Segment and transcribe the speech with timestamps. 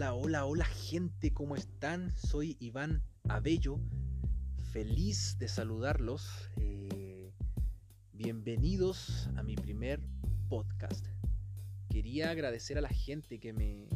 [0.00, 2.10] Hola, hola, hola gente, ¿cómo están?
[2.16, 3.78] Soy Iván Abello,
[4.72, 6.48] feliz de saludarlos.
[6.56, 7.34] Eh,
[8.14, 10.00] bienvenidos a mi primer
[10.48, 11.06] podcast.
[11.90, 13.90] Quería agradecer a la gente que me,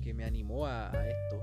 [0.00, 1.42] que me animó a, esto.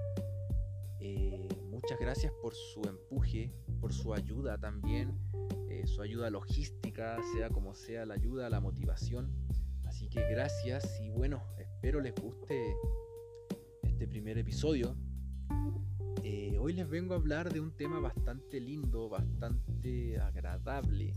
[0.99, 5.19] Eh, muchas gracias por su empuje, por su ayuda también,
[5.69, 9.31] eh, su ayuda logística, sea como sea la ayuda, la motivación.
[9.83, 12.73] Así que gracias y bueno, espero les guste
[13.93, 14.97] este primer episodio.
[16.23, 21.13] Eh, hoy les vengo a hablar de un tema bastante lindo, bastante agradable,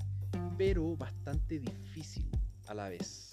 [0.58, 2.30] pero bastante difícil
[2.66, 3.30] a la vez.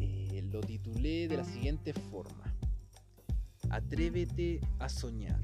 [0.00, 2.54] Eh, lo titulé de la siguiente forma.
[3.70, 5.40] Atrévete a soñar.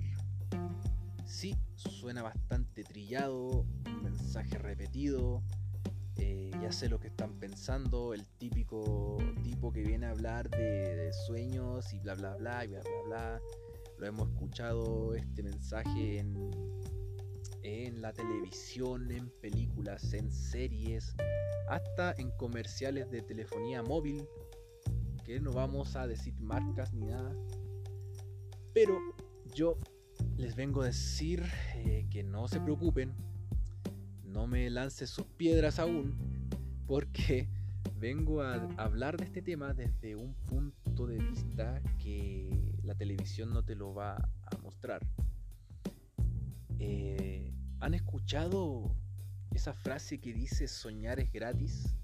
[1.24, 5.42] Sí, suena bastante trillado, un mensaje repetido,
[6.18, 11.10] eh, ya sé lo que están pensando, el típico tipo que viene a hablar de,
[11.26, 13.40] sueños y bla bla bla y bla bla bla.
[13.98, 16.50] Lo hemos escuchado este mensaje en,
[17.62, 21.14] en la televisión, en películas, en series,
[21.68, 24.26] hasta en comerciales de telefonía móvil,
[25.24, 27.34] que no vamos a decir marcas ni nada.
[28.72, 28.98] Pero
[29.54, 29.78] yo
[30.36, 31.44] les vengo a decir
[31.74, 33.14] eh, que no se preocupen,
[34.28, 36.14] no me lance sus piedras aún,
[36.86, 37.48] porque
[37.98, 43.64] vengo a hablar de este tema desde un punto de vista que la televisión no
[43.64, 45.00] te lo va a mostrar.
[46.78, 48.94] Eh, ¿Han escuchado
[49.52, 51.96] esa frase que dice soñar es gratis?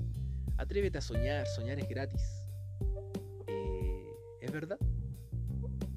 [0.56, 2.22] Atrévete a soñar, soñar es gratis.
[3.46, 4.08] Eh,
[4.40, 4.78] ¿Es verdad?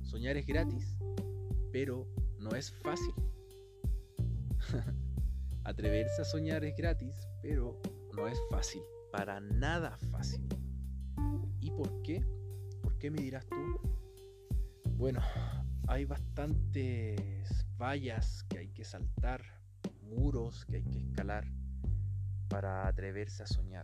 [0.03, 0.97] Soñar es gratis,
[1.72, 2.08] pero
[2.39, 3.14] no es fácil.
[5.68, 7.82] Atreverse a soñar es gratis, pero
[8.16, 10.48] no es fácil, para nada fácil.
[11.59, 12.26] ¿Y por qué?
[12.82, 13.58] ¿Por qué me dirás tú?
[14.96, 15.20] Bueno,
[15.90, 17.19] hay bastantes
[17.78, 19.44] vallas que hay que saltar,
[20.03, 21.52] muros que hay que escalar
[22.47, 23.84] para atreverse a soñar.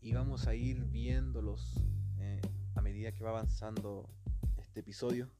[0.00, 1.84] Y vamos a ir viéndolos
[2.18, 2.40] eh,
[2.74, 4.10] a medida que va avanzando
[4.58, 5.30] este episodio.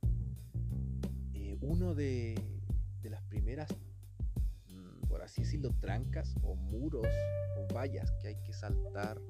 [1.34, 2.36] Eh, uno de,
[3.02, 3.68] de las primeras
[5.22, 7.06] así decirlo, trancas o muros
[7.58, 9.20] o vallas que hay que saltar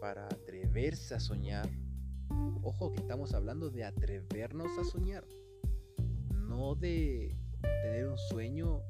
[0.00, 1.68] para atreverse a soñar.
[2.62, 5.24] Ojo que estamos hablando de atrevernos a soñar,
[6.32, 7.36] no de
[7.82, 8.82] tener un sueño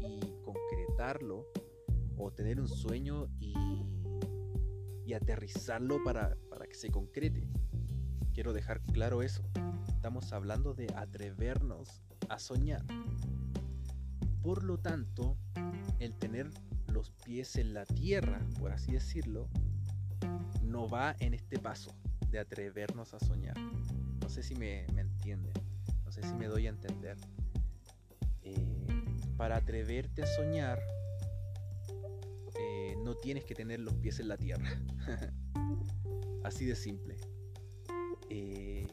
[0.00, 1.46] y concretarlo,
[2.18, 3.54] o tener un sueño y,
[5.06, 7.48] y aterrizarlo para, para que se concrete.
[8.34, 9.42] Quiero dejar claro eso.
[9.88, 12.84] Estamos hablando de atrevernos a soñar.
[14.42, 15.36] Por lo tanto,
[15.98, 16.50] el tener
[16.88, 19.48] los pies en la tierra, por así decirlo,
[20.62, 21.94] no va en este paso
[22.30, 23.56] de atrevernos a soñar.
[24.20, 25.52] No sé si me, entienden,
[26.04, 27.16] no sé si me doy a entender.
[28.42, 28.86] Eh,
[29.36, 30.80] para atreverte a soñar,
[32.58, 34.68] eh, no tienes que tener los pies en la tierra.
[36.44, 37.16] así de simple.
[38.30, 38.86] Eh,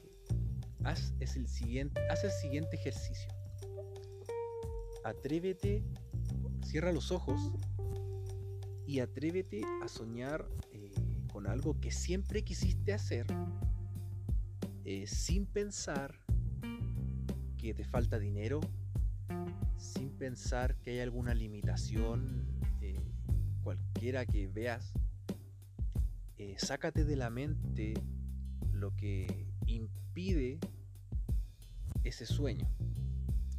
[0.83, 3.29] haz, es el siguiente, haz el siguiente ejercicio.
[5.03, 5.83] Atrévete
[6.65, 7.51] Cierra los ojos
[8.87, 10.91] y atrévete a soñar eh,
[11.31, 13.27] con algo que siempre quisiste hacer
[14.83, 16.19] eh, sin pensar
[17.57, 18.61] que te falta dinero,
[19.77, 22.45] sin pensar que hay alguna limitación,
[22.81, 22.99] eh,
[23.63, 24.91] cualquiera que veas.
[26.57, 27.93] sácate de la mente
[28.73, 30.59] lo que impide
[32.03, 32.67] ese sueño.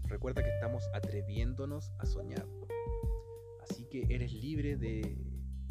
[0.04, 2.65] Recuerda que estamos atreviéndonos a soñar.
[3.90, 5.16] Que eres libre de,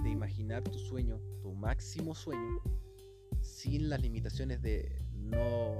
[0.05, 2.61] imaginar tu sueño, tu máximo sueño,
[3.41, 5.75] sin las limitaciones de no,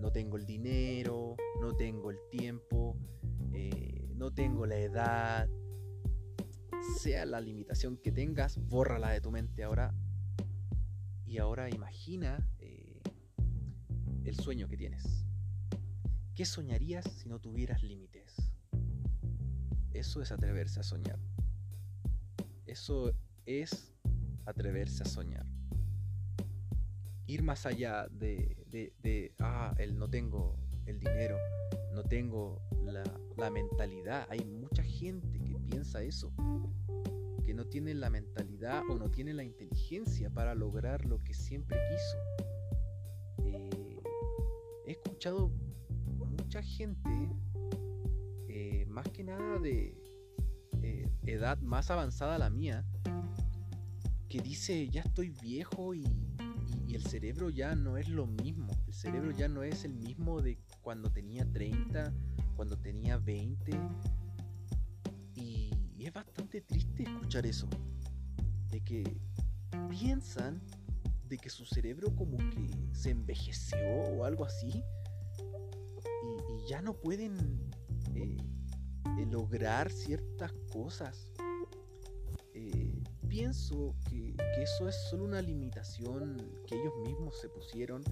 [0.00, 2.96] no tengo el dinero, no tengo el tiempo,
[3.52, 5.48] eh, no tengo la edad.
[6.98, 9.94] Sea la limitación que tengas, bórrala de tu mente ahora.
[11.24, 13.00] Y ahora imagina eh,
[14.24, 15.24] el sueño que tienes.
[16.34, 18.52] ¿Qué soñarías si no tuvieras límites?
[19.92, 21.18] Eso es atreverse a soñar.
[22.68, 23.14] Eso
[23.46, 23.94] es
[24.44, 25.46] atreverse a soñar.
[27.26, 30.54] Ir más allá de, de, ah, el no tengo
[30.84, 31.38] el dinero,
[31.94, 33.02] no tengo la,
[33.38, 34.26] la mentalidad.
[34.28, 36.30] Hay mucha gente que piensa eso,
[37.46, 41.78] que no tiene la mentalidad o no tiene la inteligencia para lograr lo que siempre
[41.90, 42.18] quiso.
[43.46, 44.02] Eh,
[44.86, 45.50] he escuchado
[46.38, 47.30] mucha gente,
[48.48, 50.07] eh, más que nada de,
[51.32, 52.84] edad más avanzada a la mía,
[54.28, 56.04] que dice, ya estoy viejo y,
[56.88, 58.72] el cerebro ya no es lo mismo.
[58.86, 62.12] El cerebro ya no es el mismo de cuando tenía 30,
[62.56, 63.72] cuando tenía 20.
[65.34, 67.68] Y, y es bastante triste escuchar eso.
[68.70, 69.04] De que
[69.90, 70.62] piensan
[71.28, 73.78] de que su cerebro como que se envejeció
[74.16, 74.82] o algo así.
[75.38, 77.36] Y, ya no pueden
[78.14, 78.36] eh,
[79.18, 81.32] eh, lograr ciertas cosas.
[82.54, 86.36] Eh, pienso que, eso es solo una limitación
[86.66, 88.02] que ellos mismos se pusieron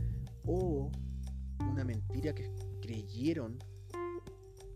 [0.45, 0.91] o
[1.61, 3.59] una mentira que creyeron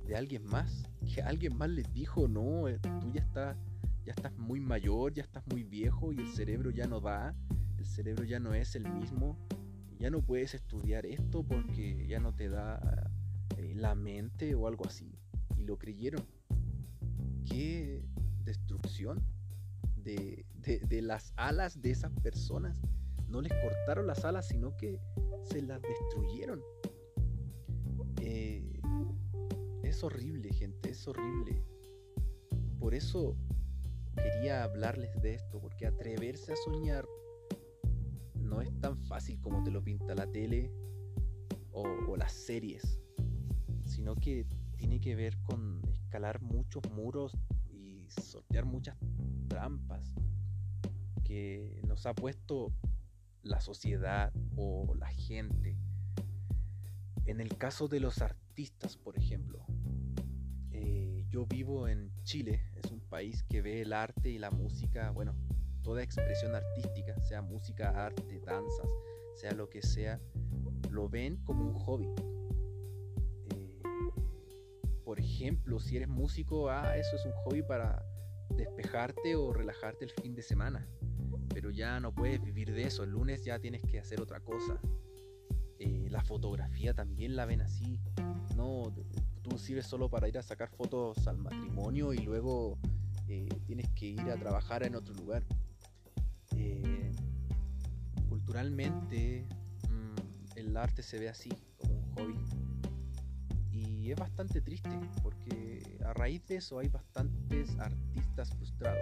[0.07, 0.85] de alguien más.
[1.15, 3.57] Que alguien más les dijo, no, tú ya estás,
[4.05, 7.35] ya estás muy mayor, ya estás muy viejo y el cerebro ya no da
[7.81, 9.39] el cerebro ya no es el mismo,
[9.99, 13.11] ya no puedes estudiar esto porque ya no te da
[13.57, 15.19] eh, la mente o algo así.
[15.71, 16.27] Lo creyeron.
[17.49, 18.03] Qué
[18.43, 19.25] destrucción
[19.95, 20.45] de,
[21.01, 22.77] las alas de esas personas.
[23.29, 25.01] No les cortaron las alas, sino que
[25.45, 26.61] se las destruyeron.
[28.21, 28.81] Eh,
[29.85, 31.63] es horrible, gente, es horrible.
[32.81, 33.37] Por eso
[34.17, 37.07] quería hablarles de esto, porque atreverse a soñar
[38.41, 40.73] no es tan fácil como te lo pinta la tele
[41.71, 42.99] o, las series,
[43.85, 44.49] sino que
[44.81, 47.37] tiene que ver con escalar muchos muros
[47.69, 48.97] y sortear muchas
[49.47, 50.15] trampas
[51.23, 52.73] que nos ha puesto
[53.43, 55.77] la sociedad o la gente.
[57.27, 59.67] En el caso de los artistas, por ejemplo,
[60.71, 65.11] eh, yo vivo en Chile, es un país que ve el arte y la música,
[65.11, 65.37] bueno,
[65.83, 68.89] toda expresión artística, sea música, arte, danzas,
[69.37, 70.19] sea lo que sea,
[70.91, 72.09] lo ven como un hobby.
[75.41, 78.05] Ejemplo, si eres músico, ah, eso es un hobby para
[78.51, 80.87] despejarte o relajarte el fin de semana.
[81.55, 83.05] Pero ya no puedes vivir de eso.
[83.05, 84.79] El lunes ya tienes que hacer otra cosa.
[85.79, 87.99] Eh, la fotografía también la ven así.
[88.55, 88.93] No,
[89.43, 92.79] tú sirves solo para ir a sacar fotos al matrimonio y luego
[93.27, 95.43] eh, tienes que ir a trabajar en otro lugar.
[96.55, 97.13] Eh,
[98.29, 99.47] culturalmente
[99.89, 102.70] mm, el arte se ve así, como un hobby.
[104.11, 104.91] Es bastante triste
[105.23, 108.99] porque a raíz de eso hay bastantes artistas frustrados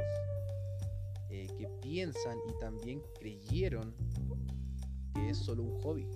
[1.31, 3.95] eh, que piensan y también creyeron
[5.15, 6.09] que es solo un hobby,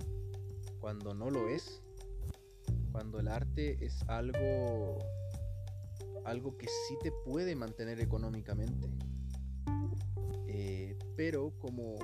[0.79, 1.81] cuando no lo es.
[2.91, 4.99] Cuando el arte es algo
[6.25, 8.87] algo que sí te puede mantener económicamente
[11.15, 11.97] pero como,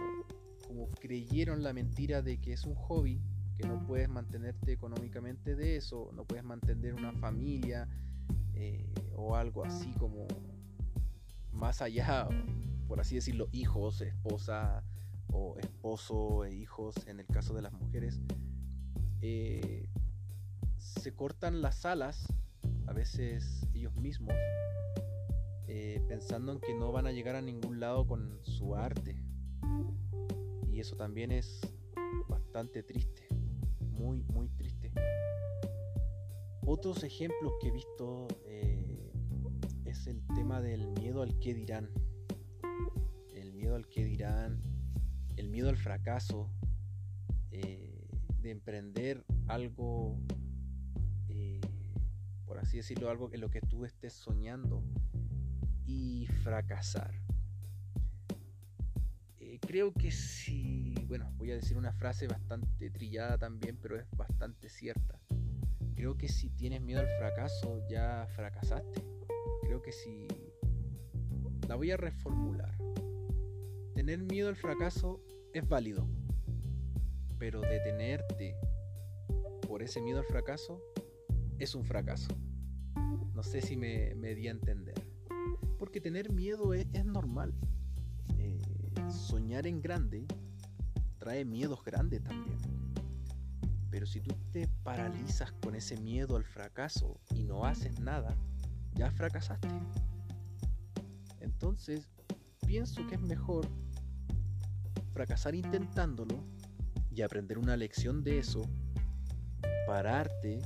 [0.67, 3.21] como creyeron la mentira de que es un hobby,
[3.59, 7.89] que no puedes mantenerte económicamente de eso, no puedes mantener una familia
[8.53, 10.27] eh, o algo así como
[11.51, 12.29] más allá,
[12.87, 14.81] por así decirlo, hijos, esposa
[15.27, 18.21] o esposo e hijos en el caso de las mujeres,
[19.21, 19.89] eh,
[20.77, 22.31] se cortan las alas,
[22.87, 24.35] a veces ellos mismos,
[25.67, 29.21] eh, pensando en que no van a llegar a ningún lado con su arte.
[30.71, 31.59] Y eso también es
[32.29, 33.28] bastante triste,
[33.99, 34.91] muy, muy triste.
[36.65, 39.11] Otros ejemplos que he visto eh,
[39.85, 41.89] es el tema del miedo al que dirán.
[43.35, 44.61] El miedo al que dirán,
[45.35, 46.49] el miedo al fracaso,
[47.51, 48.07] eh,
[48.41, 50.17] de emprender algo,
[52.45, 54.83] por así decirlo, algo en lo que tú estés soñando
[55.85, 57.28] y fracasar.
[59.49, 64.05] Eh, creo que si, bueno, voy a decir una frase bastante trillada también, pero es
[64.15, 65.19] bastante cierta.
[65.95, 69.03] Creo que si tienes miedo al fracaso, ya fracasaste.
[69.63, 70.27] Creo que si...
[71.67, 72.77] La voy a reformular.
[73.95, 76.07] Tener miedo al fracaso es válido,
[77.39, 78.55] pero detenerte
[79.67, 80.79] por ese miedo al fracaso
[81.57, 82.29] es un fracaso.
[83.33, 85.09] No sé si me, me di a entender
[85.79, 87.55] porque tener miedo es, normal.
[89.11, 90.25] Soñar en grande
[91.17, 92.57] trae miedos grandes también.
[93.89, 98.37] Pero si tú te paralizas con ese miedo al fracaso y no haces nada,
[98.93, 99.67] ya fracasaste.
[101.39, 102.07] Entonces,
[102.65, 103.67] pienso que es mejor
[105.13, 106.43] fracasar intentándolo
[107.09, 108.61] y aprender una lección de eso,
[109.87, 110.61] pararte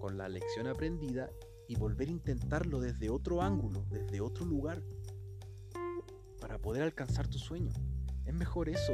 [0.00, 1.30] con la lección aprendida
[1.68, 4.82] y volver a intentarlo desde otro ángulo, desde otro lugar,
[6.44, 7.72] para poder alcanzar tu sueño.
[8.26, 8.92] Es mejor eso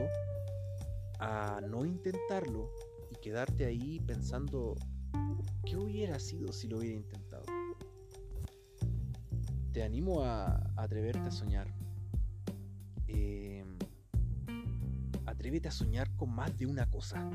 [1.19, 2.71] a no intentarlo
[3.11, 4.77] y quedarte ahí pensando,
[5.67, 7.43] ¿qué hubiera sido si lo hubiera intentado?
[9.73, 11.67] Te animo a, atreverte a soñar.
[13.09, 13.77] Em,
[15.27, 17.29] atrévete a soñar con más de una cosa.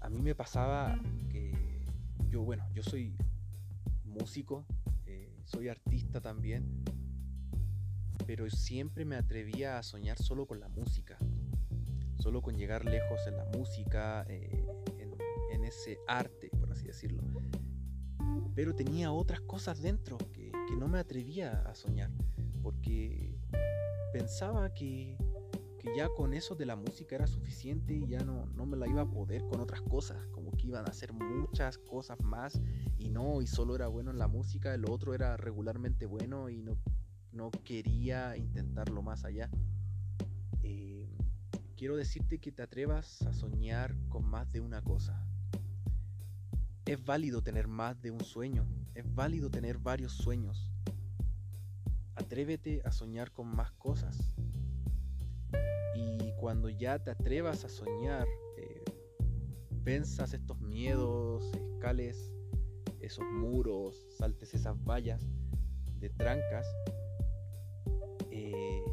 [0.00, 0.98] A mí me pasaba
[1.28, 1.84] que
[2.30, 3.18] yo, bueno, yo soy
[4.02, 4.64] músico,
[5.04, 6.86] eh, soy artista también,
[8.26, 11.16] pero siempre me atrevía a soñar solo con la música,
[12.18, 14.66] solo con llegar lejos en la música, eh,
[14.98, 17.24] en, ese arte, por así decirlo.
[18.54, 22.10] Pero tenía otras cosas dentro que, que no me atrevía a soñar,
[22.62, 23.36] porque
[24.12, 25.16] pensaba que,
[25.80, 28.86] que, ya con eso de la música era suficiente y ya no, no me la
[28.86, 32.60] iba a poder con otras cosas, como que iban a hacer muchas cosas más
[32.96, 36.62] y no, y solo era bueno en la música, el otro era regularmente bueno y
[36.62, 36.78] no,
[37.36, 39.50] no quería intentarlo más allá.
[40.62, 41.06] Eh,
[41.76, 45.22] quiero decirte que te atrevas a soñar con más de una cosa.
[46.86, 50.70] Es válido tener más de un sueño, es válido tener varios sueños.
[52.14, 54.34] Atrévete a soñar con más cosas.
[55.94, 58.26] Y cuando ya te atrevas a soñar,
[58.56, 58.84] eh,
[59.82, 62.32] venzas estos miedos, escales
[63.00, 65.22] esos muros, saltes esas vallas
[66.00, 66.66] de trancas,
[68.36, 68.84] eh,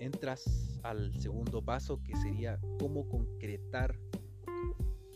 [0.00, 3.98] entras al segundo paso que sería cómo concretar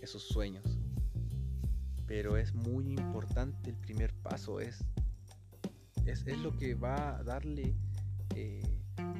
[0.02, 0.78] esos sueños.
[2.06, 4.84] Pero es muy importante el primer paso, es,
[6.04, 7.74] es, lo que va a darle,
[8.34, 8.62] eh,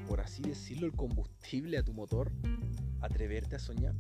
[0.07, 2.31] por así decirlo, el combustible a tu motor,
[3.01, 3.95] atreverte a soñar.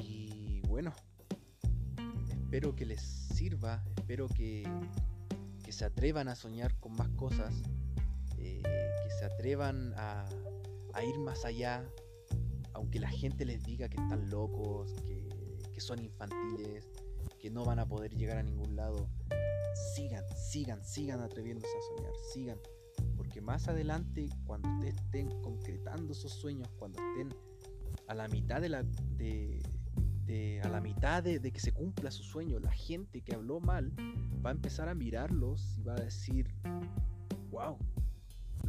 [0.00, 0.94] Y bueno,
[2.28, 4.62] espero que les sirva, espero que,
[5.62, 7.60] que se atrevan a soñar con más cosas,
[8.40, 10.28] eh, que se atrevan a,
[11.02, 11.88] ir más allá,
[12.74, 16.86] aunque la gente les diga que están locos, que, son infantiles,
[17.38, 19.08] que no van a poder llegar a ningún lado.
[19.94, 22.58] Sigan, sigan, sigan atreviéndose a soñar, sigan.
[23.16, 27.34] Porque más adelante, cuando ustedes estén concretando esos sueños, cuando estén
[28.08, 29.62] a la mitad de la, de,
[30.62, 33.92] a la mitad de, que se cumpla su sueño, la gente que habló mal
[34.44, 36.52] va a empezar a mirarlos y va a decir,
[37.50, 37.78] wow,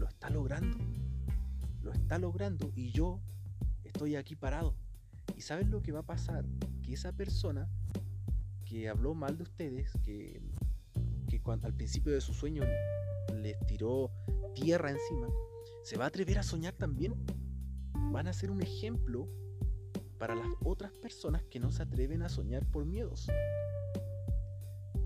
[0.01, 0.79] lo está logrando,
[1.83, 3.21] lo está logrando y yo
[3.83, 4.75] estoy aquí parado.
[5.37, 6.43] ¿Y sabes lo que va a pasar?
[6.81, 7.69] Que esa persona
[8.65, 10.41] que habló mal de ustedes, que,
[11.27, 12.63] que cuando, al principio de su sueño
[13.43, 14.09] les tiró
[14.55, 15.27] tierra encima,
[15.83, 17.13] se va a atrever a soñar también.
[18.11, 19.29] Van a ser un ejemplo
[20.17, 23.27] para las otras personas que no se atreven a soñar por miedos.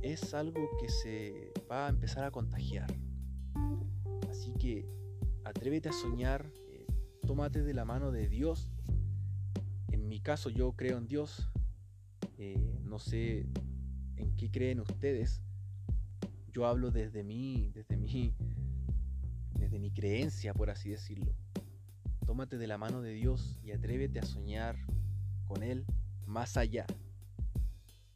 [0.01, 2.87] Es algo que se va a empezar a contagiar.
[4.45, 4.85] Así que
[5.43, 6.85] atrévete a soñar, eh,
[7.25, 8.69] tómate de la mano de Dios.
[9.91, 11.49] En mi caso yo creo en Dios.
[12.37, 13.47] Eh, no sé
[14.17, 15.41] en qué creen ustedes.
[16.53, 18.35] Yo hablo desde mí, desde mi,
[19.55, 21.33] desde mi creencia, por así decirlo.
[22.27, 24.77] Tómate de la mano de Dios y atrévete a soñar
[25.47, 25.87] con Él
[26.27, 26.85] más allá.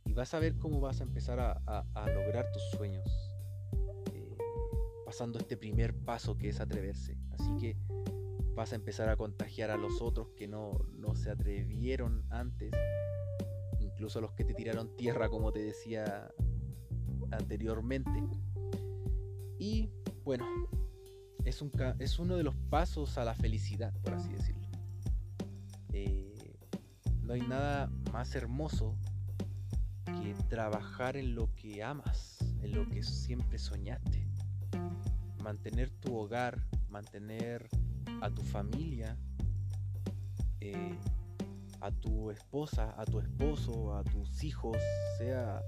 [0.05, 3.28] Y vas a ver cómo vas a empezar a, lograr tus sueños.
[5.09, 7.17] Eh, pasando este primer paso que es atreverse.
[7.31, 7.75] Así que
[8.55, 12.71] vas a empezar a contagiar a los otros que no, no se atrevieron antes.
[13.79, 16.29] Incluso a los que te tiraron tierra, como te decía
[17.31, 18.23] anteriormente.
[19.57, 19.89] Y
[20.23, 20.45] bueno,
[21.43, 24.67] es, un, es uno de los pasos a la felicidad, por así decirlo.
[27.23, 28.95] No hay nada más hermoso
[30.05, 34.28] que trabajar en lo que amas, en lo que siempre soñaste.
[35.43, 37.67] Mantener tu hogar, mantener
[38.21, 39.17] a tu familia,
[40.61, 40.97] eh,
[41.81, 44.77] a tu esposa, a tu esposo, a tus hijos,
[45.17, 45.61] sea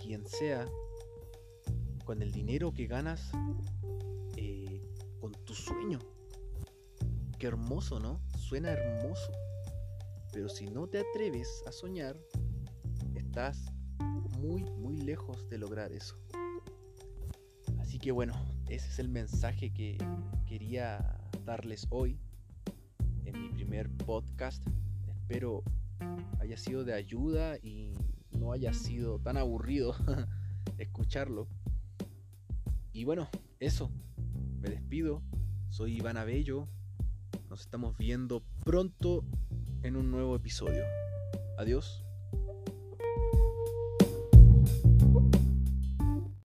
[0.00, 0.66] quien sea,
[2.04, 3.32] con el dinero que ganas,
[4.36, 4.82] eh,
[5.20, 5.98] con tu sueño.
[7.38, 8.20] Qué hermoso, ¿no?
[8.38, 9.32] Suena hermoso.
[10.32, 12.16] Pero si no te atreves a soñar,
[13.14, 13.66] estás
[14.38, 16.16] muy, muy lejos de lograr eso.
[18.06, 18.34] Que bueno,
[18.68, 19.98] ese es el mensaje que
[20.46, 22.20] quería darles hoy
[23.24, 24.64] en mi primer podcast.
[25.08, 25.64] Espero
[26.38, 27.94] haya sido de ayuda y
[28.30, 29.96] no haya sido tan aburrido
[30.78, 31.48] escucharlo.
[32.92, 33.90] Y bueno, eso.
[34.60, 35.20] Me despido.
[35.68, 36.68] Soy Iván Abello.
[37.50, 39.24] Nos estamos viendo pronto
[39.82, 40.84] en un nuevo episodio.
[41.58, 42.05] Adiós.